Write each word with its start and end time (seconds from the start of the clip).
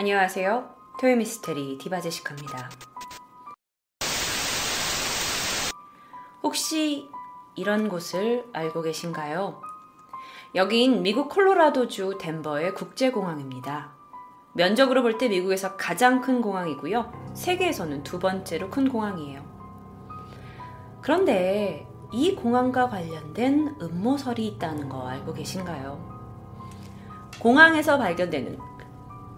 안녕하세요. 0.00 0.66
토요미스테리 0.98 1.76
디바제시카입니다. 1.76 2.70
혹시 6.42 7.10
이런 7.54 7.90
곳을 7.90 8.46
알고 8.54 8.80
계신가요? 8.80 9.60
여긴 10.54 11.02
미국 11.02 11.28
콜로라도주 11.28 12.16
덴버의 12.18 12.72
국제공항입니다. 12.76 13.92
면적으로 14.54 15.02
볼 15.02 15.18
때 15.18 15.28
미국에서 15.28 15.76
가장 15.76 16.22
큰 16.22 16.40
공항이고요. 16.40 17.32
세계에서는 17.34 18.02
두 18.02 18.18
번째로 18.18 18.70
큰 18.70 18.88
공항이에요. 18.88 19.44
그런데 21.02 21.86
이 22.10 22.34
공항과 22.34 22.88
관련된 22.88 23.76
음모설이 23.82 24.46
있다는 24.46 24.88
거 24.88 25.06
알고 25.06 25.34
계신가요? 25.34 26.08
공항에서 27.38 27.98
발견되는 27.98 28.69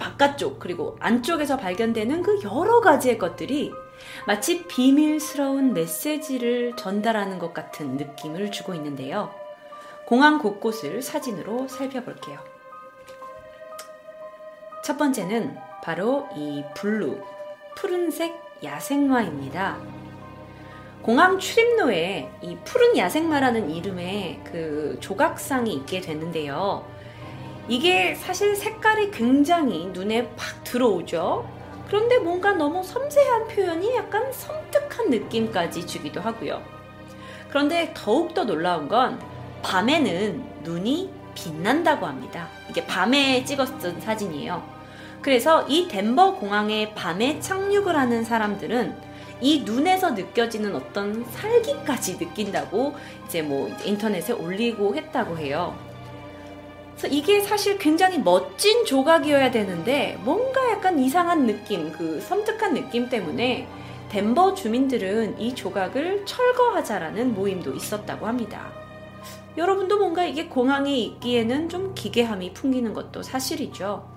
바깥쪽 0.02 0.58
그리고 0.58 0.96
안쪽에서 0.98 1.56
발견되는 1.56 2.22
그 2.22 2.42
여러 2.42 2.80
가지의 2.80 3.18
것들이 3.18 3.72
마치 4.26 4.66
비밀스러운 4.66 5.74
메시지를 5.74 6.74
전달하는 6.74 7.38
것 7.38 7.54
같은 7.54 7.96
느낌을 7.96 8.50
주고 8.50 8.74
있는데요. 8.74 9.32
공항 10.04 10.40
곳곳을 10.40 11.02
사진으로 11.02 11.68
살펴볼게요. 11.68 12.40
첫 14.84 14.98
번째는 14.98 15.56
바로 15.84 16.28
이 16.34 16.64
블루, 16.74 17.20
푸른색 17.76 18.34
야생마입니다. 18.64 19.78
공항 21.02 21.38
출입로에 21.38 22.28
이 22.42 22.56
푸른 22.64 22.96
야생마라는 22.96 23.70
이름의 23.70 24.40
그 24.44 24.96
조각상이 25.00 25.72
있게 25.74 26.00
됐는데요. 26.00 26.91
이게 27.68 28.14
사실 28.14 28.56
색깔이 28.56 29.10
굉장히 29.10 29.86
눈에 29.86 30.28
팍 30.34 30.64
들어오죠. 30.64 31.48
그런데 31.86 32.18
뭔가 32.18 32.52
너무 32.52 32.82
섬세한 32.82 33.48
표현이 33.48 33.94
약간 33.94 34.32
섬뜩한 34.32 35.10
느낌까지 35.10 35.86
주기도 35.86 36.20
하고요. 36.20 36.62
그런데 37.50 37.92
더욱더 37.94 38.44
놀라운 38.44 38.88
건 38.88 39.20
밤에는 39.62 40.62
눈이 40.64 41.10
빛난다고 41.34 42.06
합니다. 42.06 42.48
이게 42.68 42.84
밤에 42.86 43.44
찍었던 43.44 44.00
사진이에요. 44.00 44.62
그래서 45.20 45.62
이 45.68 45.86
덴버 45.86 46.36
공항에 46.36 46.94
밤에 46.94 47.38
착륙을 47.38 47.96
하는 47.96 48.24
사람들은 48.24 49.12
이 49.40 49.62
눈에서 49.64 50.12
느껴지는 50.12 50.74
어떤 50.74 51.24
살기까지 51.26 52.18
느낀다고 52.18 52.94
이제 53.26 53.42
뭐 53.42 53.70
인터넷에 53.84 54.32
올리고 54.32 54.96
했다고 54.96 55.38
해요. 55.38 55.76
이게 57.08 57.40
사실 57.40 57.78
굉장히 57.78 58.18
멋진 58.18 58.84
조각이어야 58.84 59.50
되는데 59.50 60.18
뭔가 60.24 60.70
약간 60.70 60.98
이상한 60.98 61.46
느낌, 61.46 61.92
그 61.92 62.20
섬뜩한 62.20 62.74
느낌 62.74 63.08
때문에 63.08 63.68
덴버 64.08 64.54
주민들은 64.54 65.40
이 65.40 65.54
조각을 65.54 66.26
철거하자라는 66.26 67.34
모임도 67.34 67.74
있었다고 67.74 68.26
합니다. 68.26 68.70
여러분도 69.56 69.98
뭔가 69.98 70.24
이게 70.24 70.46
공항에 70.46 70.96
있기에는 70.96 71.68
좀 71.68 71.94
기괴함이 71.94 72.52
풍기는 72.54 72.92
것도 72.92 73.22
사실이죠. 73.22 74.10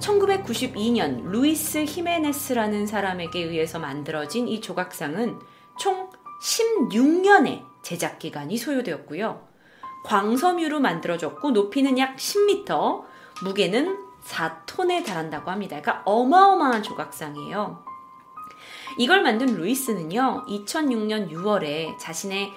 1992년 0.00 1.24
루이스 1.24 1.84
히메네스라는 1.84 2.86
사람에게 2.86 3.40
의해서 3.40 3.78
만들어진 3.78 4.46
이 4.48 4.60
조각상은 4.60 5.38
총 5.78 6.10
16년의 6.42 7.62
제작 7.82 8.18
기간이 8.18 8.56
소요되었고요. 8.56 9.45
광섬유로 10.06 10.80
만들어졌고 10.80 11.50
높이는 11.50 11.98
약 11.98 12.16
10m, 12.16 13.04
무게는 13.42 13.98
4톤에 14.24 15.04
달한다고 15.04 15.50
합니다. 15.50 15.80
그러니까 15.80 16.02
어마어마한 16.04 16.82
조각상이에요. 16.82 17.84
이걸 18.98 19.22
만든 19.22 19.56
루이스는요, 19.56 20.46
2006년 20.48 21.30
6월에 21.30 21.98
자신의 21.98 22.52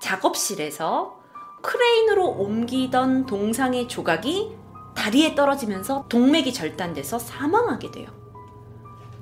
작업실에서 0.00 1.20
크레인으로 1.62 2.26
옮기던 2.26 3.26
동상의 3.26 3.88
조각이 3.88 4.56
다리에 4.94 5.34
떨어지면서 5.34 6.06
동맥이 6.08 6.52
절단돼서 6.52 7.18
사망하게 7.18 7.90
돼요. 7.90 8.08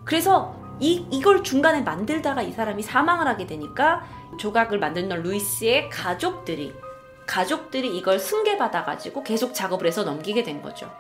그래서 0.04 0.56
이, 0.81 1.06
이걸 1.10 1.44
중간에 1.44 1.82
만들다가 1.82 2.42
이 2.42 2.53
사람이 2.53 2.82
사망을 2.82 3.26
하게 3.26 3.47
되니까 3.47 4.04
조각을 4.38 4.78
만든 4.78 5.09
루이스의 5.09 5.91
가족들이 5.91 6.72
가족들이 7.27 7.97
이걸 7.97 8.19
승계받아가지고 8.19 9.22
계속 9.22 9.55
작업을 9.55 9.87
해서 9.87 10.05
넘기게 10.05 10.43
된 10.43 10.62
거죠. 10.62 10.91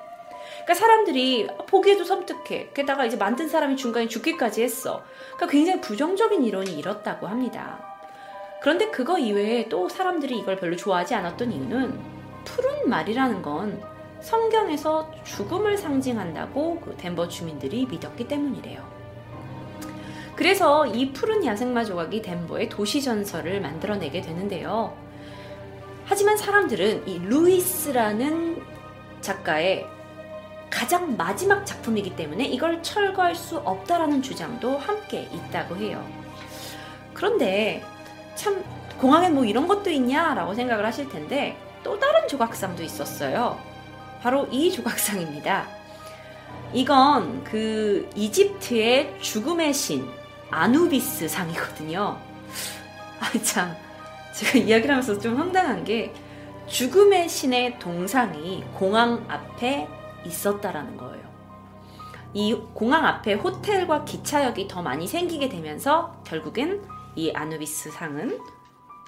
그러니까 0.64 0.74
사람들이 0.74 1.48
보기에도 1.66 2.04
섬뜩해. 2.04 2.70
게다가 2.74 3.04
이제 3.04 3.16
만든 3.16 3.48
사람이 3.48 3.76
중간에 3.76 4.06
죽기까지 4.06 4.62
했어. 4.62 5.02
그러니까 5.36 5.46
굉장히 5.48 5.80
부정적인 5.80 6.44
이론이 6.44 6.78
일었다고 6.78 7.26
합니다. 7.26 7.84
그런데 8.60 8.90
그거 8.90 9.18
이외에 9.18 9.68
또 9.68 9.88
사람들이 9.88 10.38
이걸 10.38 10.56
별로 10.56 10.76
좋아하지 10.76 11.14
않았던 11.16 11.50
이유는 11.50 12.00
푸른 12.44 12.88
말이라는 12.88 13.42
건 13.42 13.82
성경에서 14.20 15.10
죽음을 15.24 15.76
상징한다고 15.76 16.80
그 16.80 16.96
덴버 16.96 17.26
주민들이 17.26 17.86
믿었기 17.86 18.28
때문이래요. 18.28 18.80
그래서 20.36 20.86
이 20.86 21.12
푸른 21.12 21.44
야생마 21.44 21.84
조각이 21.84 22.22
덴버의 22.22 22.68
도시 22.68 23.02
전설을 23.02 23.60
만들어내게 23.60 24.20
되는데요. 24.22 24.96
하지만 26.12 26.36
사람들은 26.36 27.08
이 27.08 27.20
루이스라는 27.20 28.62
작가의 29.22 29.86
가장 30.68 31.16
마지막 31.16 31.64
작품이기 31.64 32.16
때문에 32.16 32.44
이걸 32.44 32.82
철거할 32.82 33.34
수 33.34 33.56
없다라는 33.56 34.20
주장도 34.20 34.76
함께 34.76 35.26
있다고 35.32 35.74
해요. 35.76 36.06
그런데 37.14 37.82
참 38.34 38.62
공항에 38.98 39.30
뭐 39.30 39.46
이런 39.46 39.66
것도 39.66 39.88
있냐라고 39.88 40.52
생각을 40.52 40.84
하실 40.84 41.08
텐데 41.08 41.56
또 41.82 41.98
다른 41.98 42.28
조각상도 42.28 42.82
있었어요. 42.82 43.58
바로 44.20 44.46
이 44.50 44.70
조각상입니다. 44.70 45.66
이건 46.74 47.42
그 47.42 48.06
이집트의 48.14 49.16
죽음의 49.22 49.72
신 49.72 50.06
아누비스 50.50 51.26
상이거든요. 51.26 52.20
아, 53.18 53.38
참. 53.42 53.74
제가 54.34 54.58
이야기를 54.64 54.90
하면서 54.90 55.18
좀 55.18 55.36
황당한 55.36 55.84
게 55.84 56.14
죽음의 56.66 57.28
신의 57.28 57.78
동상이 57.78 58.64
공항 58.74 59.24
앞에 59.28 59.88
있었다라는 60.24 60.96
거예요. 60.96 61.22
이 62.34 62.54
공항 62.72 63.04
앞에 63.04 63.34
호텔과 63.34 64.04
기차역이 64.04 64.68
더 64.68 64.80
많이 64.80 65.06
생기게 65.06 65.48
되면서 65.48 66.16
결국엔 66.24 66.82
이 67.14 67.30
아누비스 67.30 67.90
상은 67.90 68.40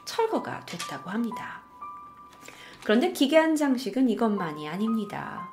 철거가 0.05 0.61
됐다고 0.67 1.09
합니다. 1.11 1.63
그런데 2.83 3.13
기괴한 3.13 3.57
장식은 3.57 4.11
이것만이 4.11 4.69
아닙니다. 4.69 5.49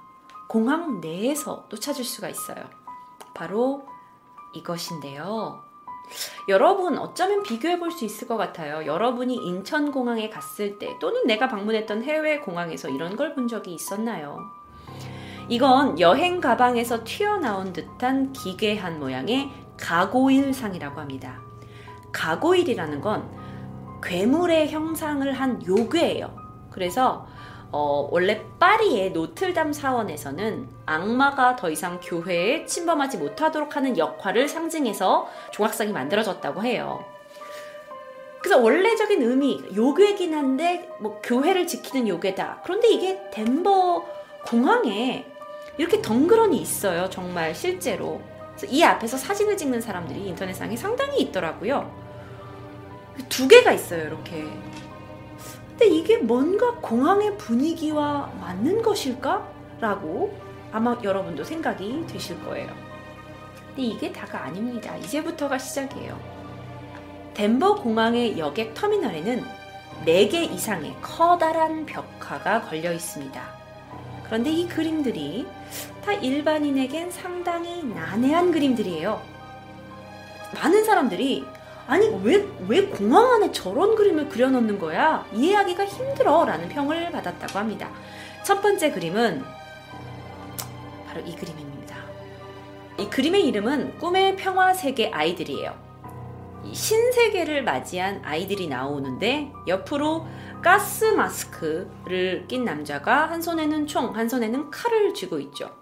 공항 0.50 1.00
내에서 1.00 1.66
또 1.70 1.78
찾을 1.78 2.04
수가 2.04 2.28
있어요. 2.28 2.62
바로 3.34 3.88
이것인데요. 4.54 5.64
여러분 6.48 6.98
어쩌면 6.98 7.44
비교해 7.44 7.80
볼 7.80 7.92
수 7.92 8.06
있을 8.06 8.28
것 8.28 8.38
같아요. 8.38 8.86
여러분이 8.86 9.36
인천공항에 9.36 10.30
갔을 10.30 10.80
때 10.80 10.98
또는 11.00 11.26
내가 11.28 11.48
방문했던 11.48 12.04
해외 12.04 12.40
공항에서 12.40 12.90
이런 12.90 13.16
걸 13.16 13.34
본 13.36 13.48
적이 13.48 13.74
있었나요? 13.74 14.40
이건 15.50 16.00
여행 16.00 16.40
가방에서 16.40 17.04
튀어나온 17.04 17.74
듯한 17.74 18.32
기괴한 18.34 19.00
모양의 19.00 19.50
가고일상이라고 19.78 21.00
합니다. 21.00 21.40
가고일이라는 22.12 23.02
건 23.02 23.30
괴물의 24.04 24.70
형상을 24.70 25.32
한 25.34 25.66
요괴예요. 25.66 26.36
그래서 26.72 27.28
어, 27.72 28.10
원래 28.12 28.44
파리의 28.60 29.12
노틀담 29.12 29.72
사원에서는 29.72 30.68
악마가 30.86 31.56
더 31.56 31.70
이상 31.70 32.00
교회에 32.02 32.66
침범하지 32.66 33.18
못하도록 33.18 33.76
하는 33.76 33.98
역할을 33.98 34.50
상징해서 34.50 35.30
조각상이 35.52 35.94
만들어졌다고 35.94 36.64
해요. 36.64 37.06
그래서 38.42 38.60
원래적인 38.60 39.22
의미, 39.22 39.64
요괴긴 39.76 40.34
한데, 40.34 40.90
뭐, 41.00 41.22
교회를 41.24 41.68
지키는 41.68 42.08
요괴다. 42.08 42.62
그런데 42.64 42.90
이게 42.90 43.22
덴버 43.32 44.06
공항에 44.48 45.28
이렇게 45.78 46.02
덩그러니 46.02 46.60
있어요. 46.60 47.10
정말 47.10 47.54
실제로. 47.56 48.20
이 48.68 48.84
앞에서 48.84 49.18
사진을 49.18 49.58
찍는 49.58 49.80
사람들이 49.80 50.28
인터넷상에 50.28 50.76
상당히 50.76 51.22
있더라고요. 51.22 51.90
두 53.30 53.48
개가 53.48 53.72
있어요, 53.72 54.08
이렇게. 54.08 54.46
근데 55.72 55.88
이게 55.88 56.18
뭔가 56.18 56.76
공항의 56.76 57.38
분위기와 57.38 58.32
맞는 58.40 58.82
것일까? 58.82 59.48
라고 59.80 60.38
아마 60.72 60.98
여러분도 61.04 61.44
생각이 61.44 62.06
되실 62.08 62.42
거예요. 62.46 62.70
근데 63.68 63.82
이게 63.82 64.12
다가 64.12 64.46
아닙니다. 64.46 64.96
이제부터가 64.98 65.58
시작이에요. 65.58 66.20
덴버 67.34 67.76
공항의 67.76 68.38
여객 68.38 68.74
터미널에는 68.74 69.44
4개 70.06 70.52
이상의 70.52 70.96
커다란 71.02 71.86
벽화가 71.86 72.62
걸려 72.62 72.92
있습니다. 72.92 73.42
그런데 74.26 74.52
이 74.52 74.68
그림들이 74.68 75.48
다 76.04 76.14
일반인에겐 76.14 77.12
상당히 77.12 77.84
난해한 77.84 78.52
그림들이에요. 78.52 79.22
많은 80.54 80.84
사람들이 80.84 81.46
아니 81.92 82.08
왜, 82.24 82.48
왜 82.70 82.86
공항 82.86 83.34
안에 83.34 83.52
저런 83.52 83.96
그림을 83.98 84.30
그려놓는 84.30 84.80
거야? 84.80 85.26
이해하기가 85.34 85.86
힘들어 85.88 86.46
라는 86.46 86.70
평을 86.70 87.12
받았다고 87.12 87.60
합니다. 87.60 87.92
첫 88.44 88.62
번째 88.62 88.92
그림은 88.92 89.44
바로 91.06 91.20
이 91.20 91.36
그림입니다. 91.36 91.98
이 92.98 93.10
그림의 93.10 93.46
이름은 93.46 93.98
꿈의 93.98 94.38
평화 94.38 94.74
세계 94.74 95.12
아이들이에요. 95.12 95.76
신세계를 96.72 97.66
맞이한 97.66 98.22
아이들이 98.24 98.70
나오는데 98.70 99.52
옆으로 99.68 100.26
가스 100.64 101.04
마스크를 101.04 102.46
낀 102.48 102.64
남자가 102.64 103.30
한 103.30 103.42
손에는 103.42 103.88
총, 103.88 104.16
한 104.16 104.30
손에는 104.30 104.72
칼을 104.72 105.14
쥐고 105.14 105.42
있죠. 105.42 105.81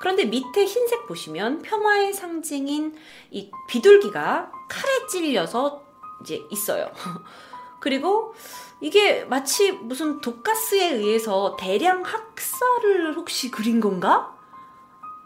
그런데 0.00 0.24
밑에 0.24 0.64
흰색 0.64 1.06
보시면 1.06 1.60
평화의 1.60 2.14
상징인 2.14 2.96
이 3.30 3.50
비둘기가 3.68 4.50
칼에 4.68 5.06
찔려서 5.10 5.82
이제 6.22 6.42
있어요. 6.50 6.90
그리고 7.80 8.34
이게 8.80 9.24
마치 9.24 9.72
무슨 9.72 10.22
독가스에 10.22 10.94
의해서 10.94 11.54
대량 11.60 12.02
학살을 12.02 13.14
혹시 13.14 13.50
그린 13.50 13.78
건가? 13.78 14.34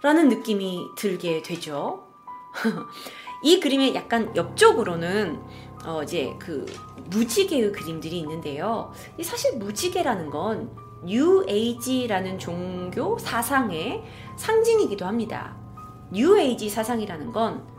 라는 0.03 0.29
느낌이 0.29 0.89
들게 0.97 1.41
되죠. 1.41 2.09
이 3.45 3.61
그림의 3.61 3.95
약간 3.95 4.35
옆쪽으로는 4.35 5.41
어 5.87 6.03
이제 6.03 6.35
그 6.41 6.67
무지개의 7.11 7.71
그림들이 7.71 8.19
있는데요. 8.19 8.93
사실 9.23 9.57
무지개라는 9.57 10.31
건 10.31 10.77
Age라는 11.49 12.39
종교 12.39 13.19
사상의 13.19 14.03
상징이기도 14.37 15.07
합니다. 15.07 15.57
New 16.13 16.39
Age 16.39 16.69
사상이라는 16.69 17.33
건 17.33 17.75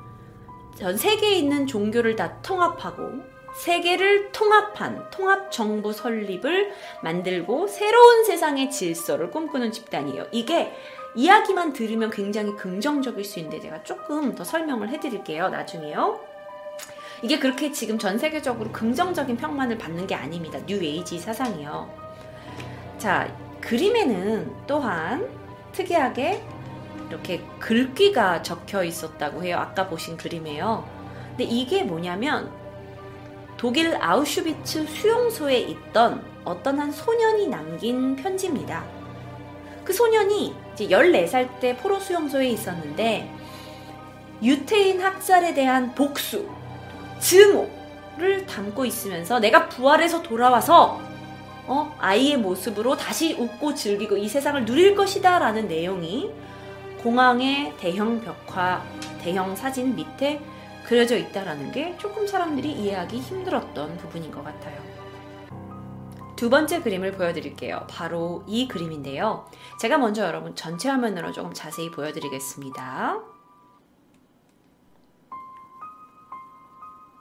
전 0.76 0.98
세계에 0.98 1.36
있는 1.36 1.66
종교를 1.68 2.16
다 2.16 2.42
통합하고 2.42 3.10
세계를 3.56 4.34
통합한 4.34 5.10
통합 5.10 5.50
정부 5.50 5.94
설립을 5.94 6.74
만들고 7.02 7.68
새로운 7.68 8.26
세상의 8.26 8.70
질서를 8.70 9.32
꿈꾸는 9.32 9.72
집단이에요. 9.72 10.28
이게 10.34 10.74
이야기만 11.16 11.72
들으면 11.72 12.10
굉장히 12.10 12.54
긍정적일 12.58 13.24
수 13.24 13.40
있는데 13.40 13.62
제가 13.62 13.84
조금 13.84 14.36
더 14.36 14.44
설명을 14.44 14.90
해드릴게요. 14.90 15.48
나중에요. 15.48 16.20
이게 17.22 17.40
그렇게 17.40 17.72
지금 17.72 17.98
전 17.98 18.18
세계적으로 18.18 18.70
긍정적인 18.74 19.38
평만을 19.38 19.78
받는 19.78 20.06
게 20.08 20.16
아닙니다. 20.16 20.60
뉴 20.66 20.84
에이지 20.84 21.20
사상이요. 21.20 21.90
자, 22.98 23.34
그림에는 23.62 24.54
또한 24.68 25.45
특이하게 25.76 26.42
이렇게 27.10 27.42
글귀가 27.60 28.42
적혀 28.42 28.84
있었다고 28.84 29.44
해요. 29.44 29.58
아까 29.60 29.88
보신 29.88 30.18
그림에요. 30.18 30.88
근데 31.30 31.44
이게 31.44 31.84
뭐냐면 31.84 32.50
독일 33.58 33.98
아우슈비츠 34.02 34.88
수용소에 34.88 35.60
있던 35.60 36.24
어떤 36.44 36.80
한 36.80 36.92
소년이 36.92 37.48
남긴 37.48 38.16
편지입니다. 38.16 38.84
그 39.84 39.94
소년이 39.94 40.56
이제 40.74 40.88
14살 40.88 41.60
때 41.60 41.78
포로 41.78 42.00
수용소에 42.00 42.50
있었는데 42.50 43.32
유태인 44.42 45.02
학살에 45.02 45.54
대한 45.54 45.94
복수, 45.96 46.48
증오를 47.20 48.46
담고 48.48 48.86
있으면서 48.86 49.40
내가 49.40 49.70
부활해서 49.70 50.22
돌아와서 50.22 51.02
어, 51.68 51.96
아이의 52.00 52.38
모습으로 52.38 52.96
다시 52.96 53.34
웃고 53.34 53.74
즐기고 53.74 54.18
이 54.18 54.28
세상을 54.28 54.66
누릴 54.66 54.96
것이다 54.96 55.40
라는 55.40 55.68
내용이 55.68 56.32
공항의 57.02 57.76
대형 57.78 58.22
벽화, 58.22 58.84
대형 59.22 59.56
사진 59.56 59.96
밑에 59.96 60.42
그려져 60.86 61.18
있다라는 61.18 61.72
게 61.72 61.98
조금 61.98 62.28
사람들이 62.28 62.72
이해하기 62.72 63.18
힘들었던 63.20 63.98
부분인 63.98 64.32
것 64.32 64.44
같아요. 64.44 64.80
두 66.36 66.50
번째 66.50 66.82
그림을 66.82 67.14
보여드릴게요. 67.14 67.88
바로 67.90 68.44
이 68.46 68.68
그림인데요. 68.68 69.50
제가 69.80 69.98
먼저 69.98 70.26
여러분 70.26 70.54
전체 70.56 70.90
화면으로 70.90 71.32
조금 71.32 71.54
자세히 71.54 71.90
보여드리겠습니다. 71.90 73.20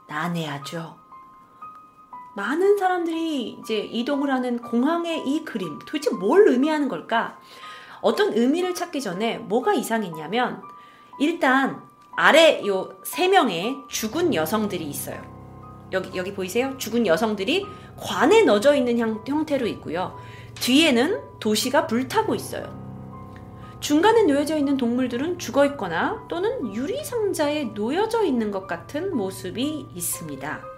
난해하죠. 0.07 1.04
많은 2.35 2.77
사람들이 2.77 3.57
이제 3.59 3.79
이동을 3.79 4.29
하는 4.31 4.59
공항의 4.59 5.27
이 5.27 5.43
그림 5.45 5.79
도대체 5.79 6.11
뭘 6.11 6.47
의미하는 6.47 6.89
걸까? 6.89 7.39
어떤 8.01 8.33
의미를 8.33 8.75
찾기 8.75 9.01
전에 9.01 9.37
뭐가 9.37 9.73
이상했냐면 9.73 10.61
일단 11.19 11.81
아래 12.15 12.61
요 12.65 12.95
세 13.03 13.27
명의 13.27 13.77
죽은 13.87 14.33
여성들이 14.33 14.83
있어요. 14.85 15.21
여기 15.91 16.17
여기 16.17 16.33
보이세요? 16.33 16.77
죽은 16.77 17.07
여성들이 17.07 17.65
관에 17.97 18.41
넣어져 18.41 18.75
있는 18.75 18.99
형, 18.99 19.23
형태로 19.25 19.67
있고요. 19.67 20.17
뒤에는 20.55 21.39
도시가 21.39 21.87
불타고 21.87 22.35
있어요. 22.35 22.83
중간에 23.79 24.23
놓여져 24.23 24.57
있는 24.57 24.77
동물들은 24.77 25.37
죽어 25.37 25.65
있거나 25.67 26.25
또는 26.27 26.73
유리 26.73 27.03
상자에 27.03 27.65
놓여져 27.75 28.23
있는 28.23 28.49
것 28.49 28.65
같은 28.67 29.15
모습이 29.15 29.87
있습니다. 29.93 30.74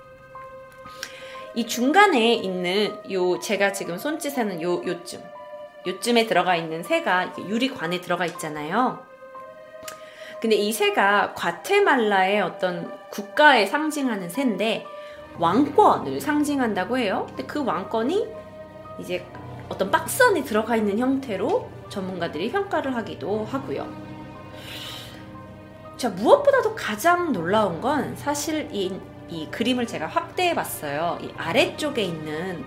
이 1.57 1.65
중간에 1.65 2.35
있는 2.35 2.95
요 3.11 3.39
제가 3.39 3.73
지금 3.73 3.97
손짓하는 3.97 4.61
요 4.61 4.75
요쯤 4.85 5.23
요쯤에 5.87 6.27
들어가 6.27 6.55
있는 6.55 6.83
새가 6.83 7.33
유리관에 7.35 7.99
들어가 7.99 8.27
있잖아요. 8.27 8.99
근데 10.39 10.55
이 10.55 10.71
새가 10.71 11.33
과테말라의 11.33 12.41
어떤 12.41 12.95
국가에 13.09 13.65
상징하는 13.65 14.29
새인데 14.29 14.85
왕권을 15.39 16.21
상징한다고 16.21 16.99
해요. 16.99 17.25
근데 17.29 17.45
그 17.45 17.65
왕권이 17.65 18.27
이제 18.99 19.25
어떤 19.67 19.89
박스 19.89 20.21
안에 20.21 20.43
들어가 20.43 20.75
있는 20.75 20.99
형태로 20.99 21.71
전문가들이 21.89 22.51
평가를 22.51 22.95
하기도 22.95 23.45
하고요. 23.45 23.91
자, 25.97 26.09
무엇보다도 26.09 26.75
가장 26.75 27.31
놀라운 27.31 27.81
건 27.81 28.15
사실 28.15 28.69
이, 28.71 28.95
이 29.27 29.47
그림을 29.49 29.87
제가 29.87 30.05
확 30.05 30.26
대해 30.37 30.55
봤어요. 30.55 31.17
이 31.21 31.29
아래쪽에 31.35 32.01
있는 32.03 32.63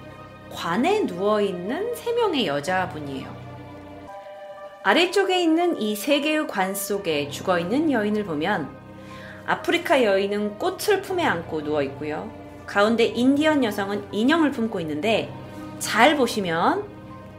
관에 0.52 1.06
누워 1.06 1.40
있는 1.40 1.94
세 1.94 2.12
명의 2.12 2.46
여자분이에요. 2.46 3.34
아래쪽에 4.82 5.40
있는 5.43 5.81
이 5.81 5.94
세 5.96 6.20
개의 6.20 6.46
관 6.46 6.75
속에 6.75 7.31
죽어 7.31 7.58
있는 7.58 7.91
여인을 7.91 8.24
보면 8.24 8.69
아프리카 9.46 10.03
여인은 10.05 10.58
꽃을 10.58 11.00
품에 11.03 11.24
안고 11.24 11.62
누워 11.62 11.82
있고요. 11.84 12.31
가운데 12.67 13.05
인디언 13.05 13.65
여성은 13.65 14.08
인형을 14.12 14.50
품고 14.50 14.81
있는데 14.81 15.32
잘 15.79 16.17
보시면 16.17 16.84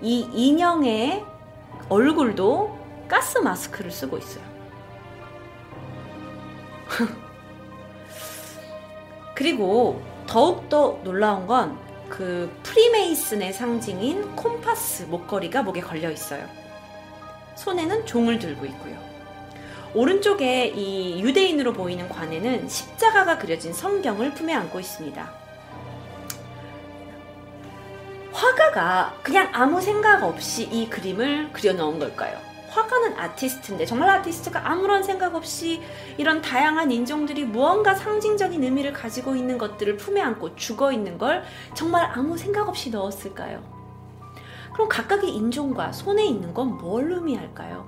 이 0.02 0.28
인형의 0.34 1.24
얼굴도 1.90 2.80
가스 3.08 3.38
마스크를 3.38 3.92
쓰고 3.92 4.18
있어요. 4.18 4.44
그리고 9.36 10.02
더욱더 10.32 11.00
놀라운 11.04 11.46
건 11.46 11.92
그 12.12 12.54
프리메이슨의 12.64 13.54
상징인 13.54 14.36
콤파스 14.36 15.04
목걸이가 15.04 15.64
목에 15.64 15.80
걸려 15.80 16.12
있어요. 16.12 16.46
손에는 17.56 18.06
종을 18.06 18.38
들고 18.38 18.66
있고요. 18.66 18.98
오른쪽에 19.94 20.68
이 20.68 21.22
유대인으로 21.24 21.72
보이는 21.72 22.08
관에는 22.10 22.68
십자가가 22.68 23.38
그려진 23.38 23.72
성경을 23.74 24.34
품에 24.34 24.54
안고 24.54 24.82
있습니다. 24.82 25.34
화가가 28.34 29.20
그냥 29.24 29.50
아무 29.54 29.80
생각 29.80 30.24
없이 30.24 30.64
이 30.64 30.90
그림을 30.90 31.54
그려 31.54 31.72
넣은 31.72 31.98
걸까요? 31.98 32.38
화가는 32.72 33.20
아티스트인데 33.20 33.86
정말 33.86 34.10
아티스트가 34.10 34.68
아무런 34.70 35.04
생각 35.04 35.36
없이 35.36 35.82
이런 36.18 36.42
다양한 36.42 36.92
인종들이 36.92 37.44
무언가 37.44 37.94
상징적인 37.94 38.64
의미를 38.64 38.94
가지고 38.94 39.36
있는 39.36 39.58
것들을 39.58 39.98
품에 39.98 40.22
안고 40.22 40.56
죽어 40.56 40.92
있는 40.92 41.18
걸 41.18 41.44
정말 41.74 42.06
아무 42.06 42.38
생각 42.38 42.70
없이 42.70 42.90
넣었을까요? 42.90 43.62
그럼 44.74 44.88
각각의 44.88 45.30
인종과 45.36 45.92
손에 45.92 46.26
있는 46.26 46.54
건 46.54 46.78
뭘 46.78 47.12
의미할까요? 47.12 47.86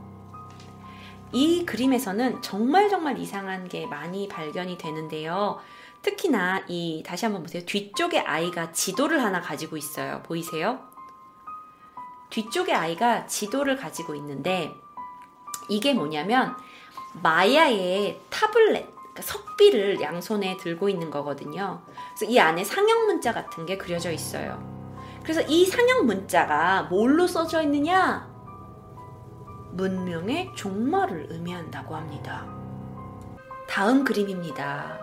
이 1.32 1.66
그림에서는 1.66 2.42
정말 2.42 2.90
정말 2.90 3.18
이상한 3.18 3.68
게 3.68 3.88
많이 3.88 4.28
발견이 4.28 4.78
되는데요. 4.78 5.60
특히나 6.02 6.64
이 6.68 7.02
다시 7.06 7.26
한번 7.26 7.42
보세요. 7.44 7.64
뒤쪽에 7.66 8.20
아이가 8.20 8.72
지도를 8.74 9.24
하나 9.24 9.40
가지고 9.40 9.78
있어요. 9.78 10.22
보이세요? 10.24 10.93
뒤쪽에 12.34 12.74
아이가 12.74 13.28
지도를 13.28 13.78
가지고 13.78 14.16
있는데 14.16 14.74
이게 15.70 15.94
뭐냐면 15.94 16.56
마야의 17.22 18.20
타블렛 18.32 18.92
그러니까 18.96 19.22
석비를 19.22 20.02
양손에 20.02 20.58
들고 20.58 20.90
있는 20.90 21.12
거거든요. 21.12 21.84
그래서 22.16 22.32
이 22.32 22.40
안에 22.40 22.64
상형 22.64 23.06
문자 23.06 23.34
같은 23.34 23.68
게 23.68 23.78
그려져 23.78 24.12
있어요. 24.12 24.60
그래서 25.22 25.42
이 25.42 25.64
상형 25.66 26.08
문자가 26.08 26.84
뭘로 26.90 27.28
써져 27.28 27.62
있느냐? 27.62 28.28
문명의 29.74 30.50
종말을 30.56 31.28
의미한다고 31.30 31.96
합니다. 31.96 32.48
다음 33.70 34.04
그림입니다. 34.04 35.03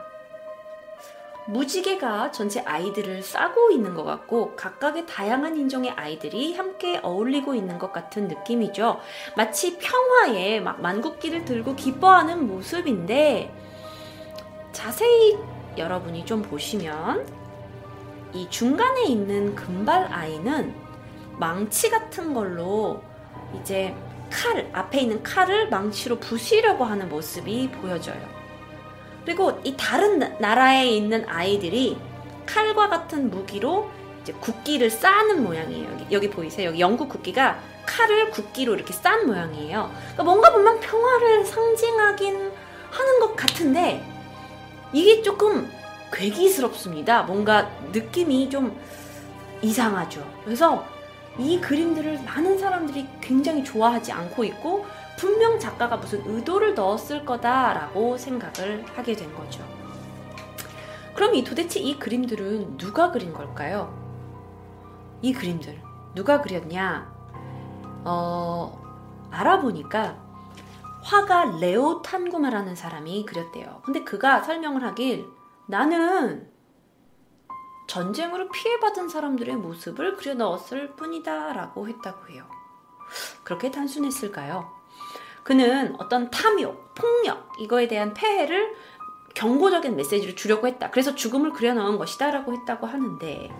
무지개가 1.51 2.31
전체 2.31 2.61
아이들을 2.61 3.23
싸고 3.23 3.71
있는 3.71 3.95
것 3.95 4.05
같고 4.05 4.55
각각의 4.57 5.07
다양한 5.07 5.57
인종의 5.57 5.91
아이들이 5.91 6.55
함께 6.55 6.99
어울리고 7.03 7.55
있는 7.55 7.79
것 7.79 7.93
같은 7.93 8.29
느낌이죠. 8.29 9.01
마치 9.37 9.79
평화에 9.79 10.61
막 10.61 10.81
만국기를 10.81 11.45
들고 11.45 11.75
기뻐하는 11.75 12.47
모습인데 12.47 13.53
자세히 14.73 15.37
여러분이 15.77 16.25
좀 16.25 16.43
보시면 16.43 17.27
이 18.33 18.49
중간에 18.49 19.05
있는 19.05 19.55
금발 19.55 20.13
아이는 20.13 20.75
망치 21.39 21.91
같은 21.91 22.33
걸로 22.33 23.03
이제 23.61 23.95
칼, 24.31 24.71
앞에 24.73 25.01
있는 25.01 25.23
칼을 25.25 25.69
망치로 25.69 26.21
부수려고 26.21 26.85
하는 26.85 27.09
모습이 27.09 27.71
보여져요. 27.73 28.40
그리고 29.25 29.61
이 29.65 29.75
다른 29.77 30.19
나라에 30.39 30.89
있는 30.89 31.29
아이들이 31.29 31.99
칼과 32.47 32.89
같은 32.89 33.31
무기로 33.31 33.91
이제 34.23 34.33
국기를 34.33 34.91
쌓는 34.91 35.43
모양이에요. 35.43 35.89
여기, 35.93 36.07
여기 36.13 36.31
보이세요? 36.31 36.69
여기 36.69 36.81
영국 36.81 37.09
국기가 37.09 37.59
칼을 37.87 38.31
국기로 38.31 38.75
이렇게 38.75 38.93
싼 38.93 39.27
모양이에요. 39.27 39.91
그러니까 39.93 40.25
뭔가 40.25 40.53
보면 40.53 40.81
평화를 40.81 41.45
상징하긴 41.45 42.53
하는 42.91 43.21
것 43.21 43.37
같은데 43.37 44.05
이게 44.93 45.23
조금 45.23 45.71
괴기스럽습니다. 46.13 47.23
뭔가 47.23 47.71
느낌이 47.93 48.51
좀 48.51 48.79
이상하죠. 49.63 50.25
그래서 50.45 50.85
이 51.39 51.61
그림들을 51.61 52.23
많은 52.23 52.59
사람들이 52.59 53.07
굉장히 53.21 53.65
좋아하지 53.65 54.13
않고 54.13 54.45
있고 54.45 54.85
분명 55.19 55.59
작가가 55.59 55.97
무슨 55.97 56.23
의도를 56.27 56.75
넣었을 56.75 57.25
거다라고 57.25 58.17
생각을 58.17 58.85
하게 58.95 59.15
된 59.15 59.35
거죠. 59.35 59.63
그럼 61.15 61.35
이 61.35 61.45
도대체 61.45 61.81
이 61.81 61.99
그림들은 61.99 62.79
누가 62.79 63.11
그린 63.11 63.33
걸까요? 63.33 63.95
이 65.23 65.33
그림들 65.33 65.81
누가 66.15 66.41
그렸냐? 66.41 67.13
어, 68.05 68.81
알아보니까 69.31 70.17
화가 71.03 71.59
레오 71.61 72.03
탄구마라는 72.03 72.75
사람이 72.75 73.25
그렸대요. 73.27 73.81
근데 73.85 74.05
그가 74.05 74.43
설명을 74.43 74.83
하길 74.85 75.27
나는 75.67 76.51
전쟁으로 77.91 78.49
피해받은 78.51 79.09
사람들의 79.09 79.57
모습을 79.57 80.17
그려 80.17 80.35
넣었을 80.35 80.93
뿐이다 80.95 81.53
라고 81.53 81.89
했다고 81.89 82.29
해요. 82.29 82.45
그렇게 83.43 83.73
단순했을까요? 83.73 84.71
그는 85.43 85.97
어떤 85.99 86.31
탐욕, 86.31 86.95
폭력, 86.95 87.51
이거에 87.59 87.89
대한 87.89 88.15
폐해를 88.15 88.77
경고적인 89.35 89.97
메시지를 89.97 90.37
주려고 90.37 90.69
했다. 90.69 90.91
그래서 90.91 91.17
죽음을 91.17 91.53
그려 91.53 91.75
넣은 91.75 91.99
것이다. 91.99 92.31
라고 92.31 92.53
했다고 92.53 92.87
하는데, 92.87 93.51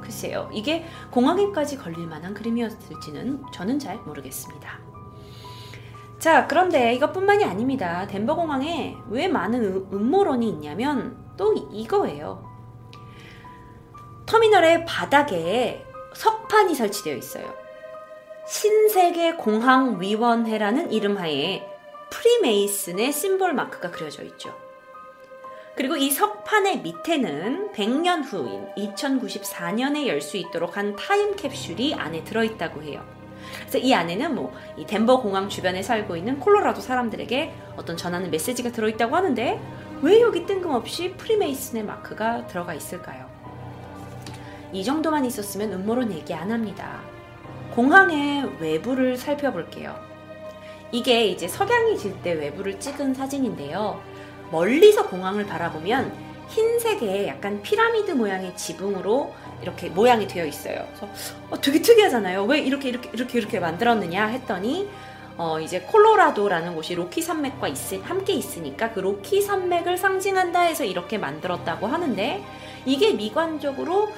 글쎄요. 0.00 0.48
이게 0.50 0.86
공황에까지 1.10 1.76
걸릴 1.76 2.06
만한 2.06 2.32
그림이었을지는 2.32 3.42
저는 3.52 3.78
잘 3.78 3.98
모르겠습니다. 3.98 4.78
자, 6.18 6.46
그런데 6.46 6.94
이것뿐만이 6.94 7.44
아닙니다. 7.44 8.06
덴버 8.06 8.34
공항에 8.34 8.96
왜 9.10 9.28
많은 9.28 9.88
음모론이 9.92 10.48
있냐면 10.48 11.22
또 11.36 11.52
이거예요. 11.70 12.53
터미널의 14.26 14.84
바닥에 14.86 15.84
석판이 16.14 16.74
설치되어 16.74 17.14
있어요. 17.16 17.54
신세계 18.46 19.34
공항위원회라는 19.34 20.92
이름 20.92 21.18
하에 21.18 21.66
프리메이슨의 22.10 23.12
심볼 23.12 23.52
마크가 23.54 23.90
그려져 23.90 24.22
있죠. 24.24 24.54
그리고 25.76 25.96
이 25.96 26.10
석판의 26.10 26.80
밑에는 26.82 27.72
100년 27.72 28.22
후인 28.24 28.68
2094년에 28.76 30.06
열 30.06 30.20
수 30.20 30.36
있도록 30.36 30.76
한 30.76 30.94
타임캡슐이 30.94 31.94
안에 31.94 32.22
들어있다고 32.24 32.82
해요. 32.82 33.04
그래서 33.60 33.78
이 33.78 33.92
안에는 33.92 34.34
뭐, 34.34 34.54
이 34.76 34.86
덴버 34.86 35.20
공항 35.20 35.48
주변에 35.48 35.82
살고 35.82 36.16
있는 36.16 36.38
콜로라도 36.38 36.80
사람들에게 36.80 37.52
어떤 37.76 37.96
전하는 37.96 38.30
메시지가 38.30 38.70
들어있다고 38.70 39.16
하는데, 39.16 39.60
왜 40.00 40.20
여기 40.20 40.46
뜬금없이 40.46 41.12
프리메이슨의 41.14 41.84
마크가 41.84 42.46
들어가 42.46 42.72
있을까요? 42.72 43.33
이 44.74 44.82
정도만 44.82 45.24
있었으면 45.24 45.72
음모론 45.72 46.12
얘기 46.12 46.34
안 46.34 46.50
합니다. 46.50 47.00
공항의 47.76 48.56
외부를 48.58 49.16
살펴볼게요. 49.16 49.96
이게 50.90 51.26
이제 51.26 51.46
석양이 51.46 51.96
질 51.96 52.20
때 52.22 52.32
외부를 52.32 52.80
찍은 52.80 53.14
사진인데요. 53.14 54.00
멀리서 54.50 55.06
공항을 55.08 55.46
바라보면 55.46 56.12
흰색의 56.48 57.28
약간 57.28 57.62
피라미드 57.62 58.10
모양의 58.12 58.56
지붕으로 58.56 59.32
이렇게 59.62 59.88
모양이 59.90 60.26
되어 60.26 60.44
있어요. 60.44 60.84
그래서 60.88 61.08
어, 61.50 61.60
되게 61.60 61.80
특이하잖아요. 61.80 62.44
왜 62.44 62.58
이렇게 62.58 62.88
이렇게 62.88 63.10
이렇게 63.12 63.38
이렇게 63.38 63.60
만들었느냐 63.60 64.26
했더니 64.26 64.88
어, 65.36 65.60
이제 65.60 65.80
콜로라도라는 65.82 66.74
곳이 66.74 66.94
로키 66.96 67.22
산맥과 67.22 67.68
있, 67.68 67.76
함께 68.04 68.32
있으니까 68.34 68.92
그 68.92 69.00
로키 69.00 69.40
산맥을 69.40 69.98
상징한다 69.98 70.60
해서 70.62 70.84
이렇게 70.84 71.16
만들었다고 71.18 71.86
하는데 71.86 72.44
이게 72.86 73.12
미관적으로 73.14 74.12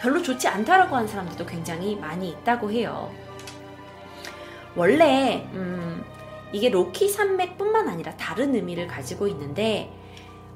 별로 0.00 0.22
좋지 0.22 0.46
않다라고 0.48 0.94
하는 0.94 1.08
사람들도 1.08 1.46
굉장히 1.46 1.96
많이 1.96 2.30
있다고 2.30 2.70
해요. 2.70 3.12
원래 4.76 5.48
음, 5.54 6.04
이게 6.52 6.68
로키 6.68 7.08
산맥뿐만 7.08 7.88
아니라 7.88 8.16
다른 8.16 8.54
의미를 8.54 8.86
가지고 8.86 9.26
있는데 9.28 9.92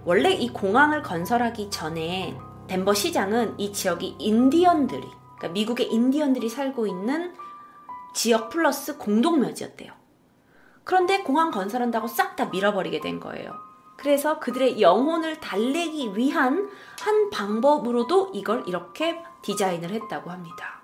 원래 0.04 0.30
이 0.30 0.48
공항을 0.48 1.02
건설하기 1.02 1.70
전에 1.70 2.36
덴버 2.68 2.94
시장은 2.94 3.58
이 3.58 3.72
지역이 3.72 4.16
인디언들이 4.18 5.06
그러니까 5.36 5.48
미국의 5.48 5.92
인디언들이 5.92 6.48
살고 6.48 6.86
있는 6.86 7.34
지역 8.14 8.50
플러스 8.50 8.96
공동묘지였대요. 8.98 9.92
그런데 10.84 11.22
공항 11.22 11.50
건설한다고 11.50 12.06
싹 12.08 12.36
다 12.36 12.46
밀어버리게 12.46 13.00
된 13.00 13.20
거예요. 13.20 13.52
그래서 13.96 14.40
그들의 14.40 14.80
영혼을 14.80 15.38
달래기 15.38 16.16
위한 16.16 16.70
한 17.00 17.30
방법으로도 17.30 18.32
이걸 18.34 18.64
이렇게 18.66 19.22
디자인을 19.42 19.90
했다고 19.90 20.30
합니다. 20.30 20.82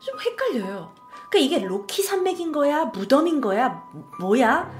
좀 0.00 0.18
헷갈려요. 0.20 0.92
그러니까 1.30 1.38
이게 1.38 1.58
로키 1.64 2.02
산맥인 2.02 2.52
거야? 2.52 2.84
무덤인 2.86 3.40
거야? 3.40 3.88
뭐야? 4.20 4.70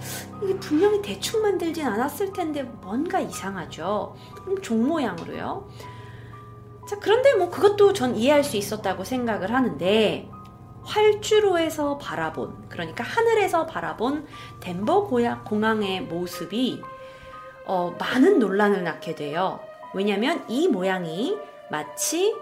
이게 0.42 0.56
분명히 0.58 1.00
대충 1.02 1.42
만들진 1.42 1.86
않았을 1.86 2.32
텐데 2.32 2.62
뭔가 2.62 3.20
이상하죠. 3.20 4.14
종 4.62 4.86
모양으로요. 4.86 5.68
자, 6.86 6.98
그런데 7.00 7.34
뭐 7.34 7.48
그것도 7.48 7.92
전 7.94 8.14
이해할 8.14 8.44
수 8.44 8.56
있었다고 8.56 9.04
생각을 9.04 9.52
하는데 9.52 10.30
활주로에서 10.82 11.96
바라본 11.96 12.68
그러니까 12.68 13.02
하늘에서 13.02 13.66
바라본 13.66 14.26
덴버 14.60 15.08
공항의 15.44 16.02
모습이 16.02 16.82
어, 17.66 17.96
많은 17.98 18.38
논란을 18.38 18.84
낳게 18.84 19.14
돼요. 19.14 19.60
왜냐하면 19.94 20.44
이 20.48 20.68
모양이 20.68 21.38
마치 21.70 22.34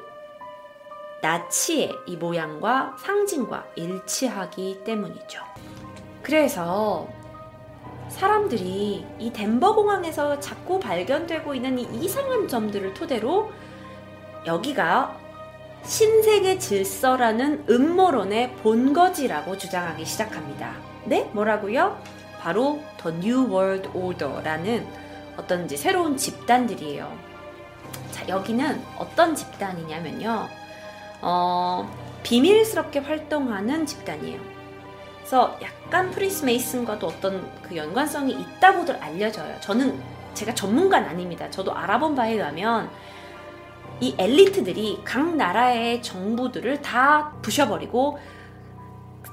나치의 1.23 1.93
이 2.07 2.17
모양과 2.17 2.97
상징과 2.99 3.64
일치하기 3.76 4.83
때문이죠. 4.85 5.41
그래서 6.23 7.09
사람들이 8.09 9.07
이 9.19 9.33
덴버 9.33 9.75
공항에서 9.75 10.38
자꾸 10.41 10.79
발견되고 10.79 11.55
있는 11.55 11.79
이 11.79 11.83
이상한 12.05 12.49
점들을 12.49 12.93
토대로 12.95 13.50
여기가 14.47 15.17
신세계 15.85 16.59
질서라는 16.59 17.64
음모론의 17.69 18.57
본거지라고 18.57 19.57
주장하기 19.57 20.05
시작합니다. 20.05 20.75
네? 21.05 21.31
뭐라고요? 21.33 22.00
바로 22.41 22.81
The 23.02 23.17
New 23.19 23.49
World 23.49 23.91
Order라는 23.95 24.87
어떤 25.37 25.64
이제 25.64 25.76
새로운 25.76 26.17
집단들이에요. 26.17 27.32
자, 28.23 28.29
여기는 28.29 28.81
어떤 28.99 29.35
집단이냐면요. 29.35 30.49
어, 31.23 31.91
비밀스럽게 32.23 33.00
활동하는 33.00 33.85
집단이에요. 33.85 34.41
그래서 35.19 35.59
약간 35.62 36.11
프리메이슨과도 36.11 37.07
어떤 37.07 37.50
그 37.62 37.76
연관성이 37.76 38.33
있다고들 38.33 38.97
알려져요. 38.97 39.57
저는 39.61 40.00
제가 40.35 40.55
전문가는 40.55 41.09
아닙니다. 41.09 41.50
저도 41.50 41.75
알아본 41.75 42.14
바에 42.14 42.35
의하면 42.35 42.91
이 44.00 44.14
엘리트들이 44.19 45.02
각 45.05 45.37
나라의 45.37 46.02
정부들을 46.02 46.83
다 46.83 47.33
부셔버리고 47.43 48.19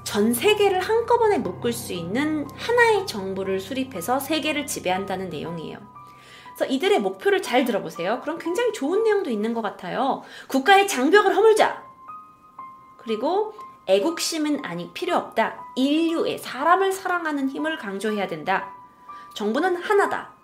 전 0.04 0.34
세계를 0.34 0.80
한꺼번에 0.80 1.38
묶을 1.38 1.72
수 1.72 1.92
있는 1.92 2.46
하나의 2.56 3.06
정부를 3.06 3.60
수립해서 3.60 4.18
세계를 4.18 4.66
지배한다는 4.66 5.30
내용이에요. 5.30 5.99
그래서 6.60 6.74
이들의 6.74 7.00
목표를 7.00 7.40
잘 7.40 7.64
들어보세요. 7.64 8.20
그럼 8.20 8.36
굉장히 8.36 8.74
좋은 8.74 9.02
내용도 9.02 9.30
있는 9.30 9.54
것 9.54 9.62
같아요. 9.62 10.22
국가의 10.46 10.86
장벽을 10.86 11.34
허물자. 11.34 11.82
그리고 12.98 13.54
애국심은 13.86 14.62
아니 14.62 14.92
필요 14.92 15.16
없다. 15.16 15.64
인류의 15.74 16.36
사람을 16.36 16.92
사랑하는 16.92 17.48
힘을 17.48 17.78
강조해야 17.78 18.26
된다. 18.26 18.74
정부는 19.32 19.76
하나다. 19.76 20.34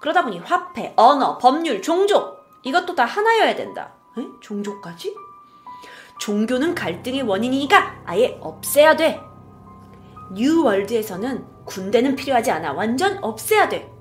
그러다 0.00 0.24
보니 0.24 0.38
화폐, 0.38 0.94
언어, 0.96 1.36
법률, 1.36 1.82
종족 1.82 2.46
이것도 2.62 2.94
다 2.94 3.04
하나여야 3.04 3.54
된다. 3.54 3.92
에? 4.16 4.26
종족까지? 4.40 5.14
종교는 6.18 6.74
갈등의 6.74 7.22
원인이니까 7.24 8.04
아예 8.06 8.38
없애야 8.40 8.96
돼. 8.96 9.20
뉴월드에서는 10.32 11.44
군대는 11.66 12.16
필요하지 12.16 12.52
않아. 12.52 12.72
완전 12.72 13.22
없애야 13.22 13.68
돼. 13.68 13.97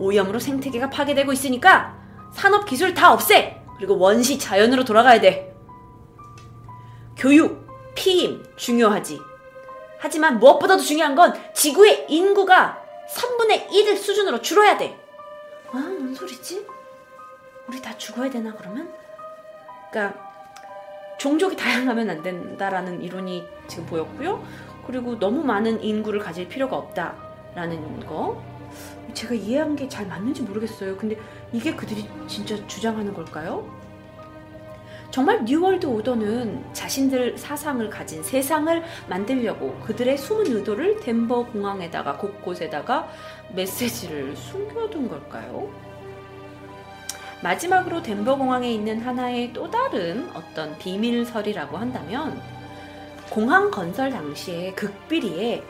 오염으로 0.00 0.38
생태계가 0.38 0.90
파괴되고 0.90 1.32
있으니까 1.32 1.96
산업 2.32 2.64
기술 2.66 2.94
다 2.94 3.12
없애. 3.12 3.62
그리고 3.76 3.98
원시 3.98 4.38
자연으로 4.38 4.84
돌아가야 4.84 5.20
돼. 5.20 5.54
교육, 7.16 7.66
피임 7.94 8.44
중요하지. 8.56 9.20
하지만 9.98 10.38
무엇보다도 10.38 10.82
중요한 10.82 11.14
건 11.14 11.34
지구의 11.54 12.06
인구가 12.08 12.82
3분의 13.14 13.70
1 13.72 13.96
수준으로 13.96 14.40
줄어야 14.40 14.76
돼. 14.76 14.98
아, 15.70 15.76
뭔 15.76 16.14
소리지? 16.14 16.66
우리 17.68 17.80
다 17.80 17.96
죽어야 17.96 18.30
되나 18.30 18.52
그러면? 18.54 18.92
그러니까 19.90 20.18
종족이 21.18 21.56
다양하면 21.56 22.08
안 22.08 22.22
된다라는 22.22 23.02
이론이 23.02 23.46
지금 23.68 23.86
보였고요. 23.86 24.42
그리고 24.86 25.18
너무 25.18 25.44
많은 25.44 25.82
인구를 25.82 26.20
가질 26.20 26.48
필요가 26.48 26.76
없다라는 26.76 28.06
거. 28.06 28.42
제가 29.14 29.34
이해한 29.34 29.76
게 29.76 29.88
잘 29.88 30.06
맞는지 30.06 30.42
모르겠어요. 30.42 30.96
근데 30.96 31.16
이게 31.52 31.74
그들이 31.74 32.08
진짜 32.26 32.56
주장하는 32.66 33.12
걸까요? 33.12 33.68
정말 35.10 35.44
뉴월드 35.44 35.86
오더는 35.86 36.72
자신들 36.72 37.36
사상을 37.36 37.90
가진 37.90 38.22
세상을 38.22 38.82
만들려고 39.08 39.74
그들의 39.80 40.16
숨은 40.16 40.46
의도를 40.46 41.00
덴버 41.00 41.46
공항에다가 41.46 42.16
곳곳에다가 42.16 43.08
메시지를 43.52 44.36
숨겨둔 44.36 45.08
걸까요? 45.08 45.68
마지막으로 47.42 48.02
덴버 48.02 48.36
공항에 48.36 48.70
있는 48.70 49.00
하나의 49.00 49.52
또 49.52 49.68
다른 49.68 50.30
어떤 50.34 50.78
비밀설이라고 50.78 51.76
한다면 51.76 52.40
공항 53.30 53.70
건설 53.70 54.10
당시에 54.10 54.72
극비리에 54.74 55.64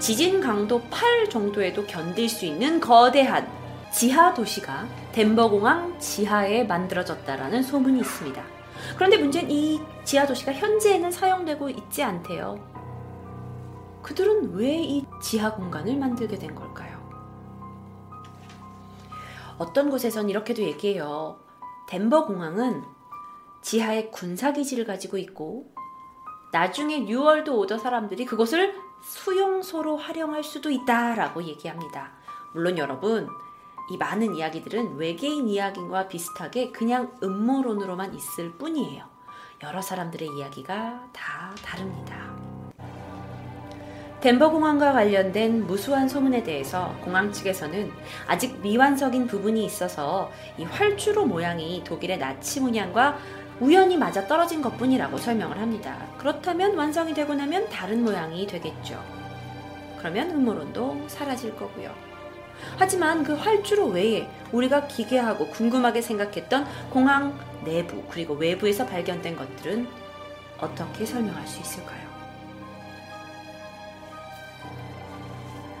지진 0.00 0.40
강도 0.40 0.80
8 0.90 1.28
정도에도 1.28 1.86
견딜 1.86 2.28
수 2.28 2.46
있는 2.46 2.80
거대한 2.80 3.46
지하 3.92 4.32
도시가 4.32 4.86
덴버 5.12 5.50
공항 5.50 5.98
지하에 5.98 6.64
만들어졌다라는 6.64 7.62
소문이 7.62 8.00
있습니다. 8.00 8.42
그런데 8.96 9.18
문제는 9.18 9.50
이 9.50 9.80
지하 10.04 10.26
도시가 10.26 10.54
현재에는 10.54 11.10
사용되고 11.10 11.68
있지 11.68 12.02
않대요. 12.02 12.58
그들은 14.02 14.54
왜 14.54 14.78
이 14.78 15.04
지하 15.22 15.52
공간을 15.52 15.96
만들게 15.96 16.38
된 16.38 16.54
걸까요? 16.54 16.98
어떤 19.58 19.90
곳에선 19.90 20.30
이렇게도 20.30 20.62
얘기해요. 20.62 21.38
덴버 21.88 22.24
공항은 22.24 22.82
지하에 23.60 24.06
군사기지를 24.06 24.86
가지고 24.86 25.18
있고 25.18 25.74
나중에 26.52 27.00
New 27.00 27.19
World 27.19 27.50
Order 27.50 27.76
사람들이 27.76 28.24
그것을 28.24 28.74
수용소로 29.02 29.96
활용할 29.96 30.42
수도 30.44 30.70
있다라고 30.70 31.42
얘기합니다. 31.44 32.12
물론 32.52 32.78
여러분, 32.78 33.28
이 33.90 33.96
많은 33.96 34.36
이야기들은 34.36 34.96
외계인 34.96 35.48
이야기와 35.48 36.08
비슷하게 36.08 36.70
그냥 36.70 37.12
음모론으로만 37.22 38.14
있을 38.14 38.52
뿐이에요. 38.52 39.04
여러 39.62 39.82
사람들의 39.82 40.28
이야기가 40.36 41.08
다 41.12 41.54
다릅니다. 41.62 42.30
덴버 44.20 44.50
공항과 44.50 44.92
관련된 44.92 45.66
무수한 45.66 46.06
소문에 46.06 46.42
대해서 46.42 46.94
공항 47.02 47.32
측에서는 47.32 47.90
아직 48.26 48.60
미완성인 48.60 49.26
부분이 49.26 49.64
있어서 49.64 50.30
이 50.58 50.64
활주로 50.64 51.24
모양이 51.24 51.82
독일의 51.84 52.18
나치 52.18 52.60
문양과 52.60 53.18
우연히 53.60 53.96
맞아 53.96 54.26
떨어진 54.26 54.62
것 54.62 54.76
뿐이라고 54.78 55.18
설명을 55.18 55.58
합니다. 55.58 56.06
그렇다면 56.16 56.76
완성이 56.76 57.12
되고 57.12 57.34
나면 57.34 57.68
다른 57.68 58.02
모양이 58.02 58.46
되겠죠. 58.46 59.02
그러면 59.98 60.30
음모론도 60.30 61.08
사라질 61.08 61.54
거고요. 61.54 61.94
하지만 62.78 63.22
그 63.22 63.34
활주로 63.34 63.86
외에 63.86 64.28
우리가 64.52 64.86
기괴하고 64.86 65.48
궁금하게 65.48 66.00
생각했던 66.02 66.66
공항 66.90 67.38
내부 67.64 68.02
그리고 68.08 68.34
외부에서 68.34 68.86
발견된 68.86 69.36
것들은 69.36 69.86
어떻게 70.58 71.04
설명할 71.04 71.46
수 71.46 71.60
있을까요? 71.60 72.00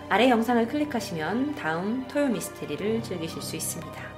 아래 0.08 0.28
영상을 0.28 0.66
클릭하시면 0.68 1.54
다음 1.54 2.06
토요 2.08 2.28
미스테리를 2.28 3.02
즐기실 3.02 3.40
수 3.40 3.56
있습니다. 3.56 4.09